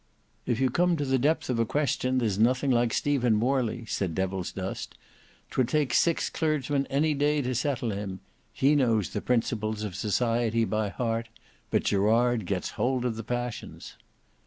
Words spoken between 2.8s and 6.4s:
Stephen Morley," said Devilsdust. "'Twould take six